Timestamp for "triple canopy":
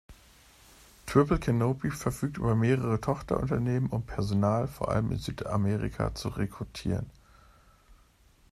1.05-1.91